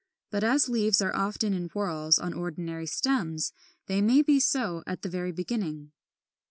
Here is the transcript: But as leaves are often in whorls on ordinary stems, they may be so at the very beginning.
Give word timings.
But 0.31 0.43
as 0.43 0.67
leaves 0.67 0.99
are 1.03 1.15
often 1.15 1.53
in 1.53 1.69
whorls 1.69 2.17
on 2.17 2.33
ordinary 2.33 2.87
stems, 2.87 3.53
they 3.85 4.01
may 4.01 4.23
be 4.23 4.39
so 4.39 4.81
at 4.87 5.03
the 5.03 5.09
very 5.09 5.31
beginning. 5.31 5.91